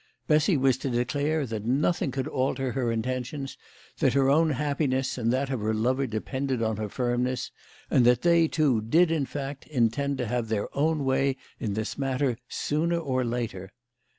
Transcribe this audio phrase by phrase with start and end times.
[0.25, 3.55] Bessy was to declare that nothing could alter her intentions,
[3.99, 7.51] that her own happiness and that of her lover depended on her firmness,
[7.87, 11.99] and that they two did, in fact, intend to have their own way in this
[11.99, 13.73] matter sooner or later.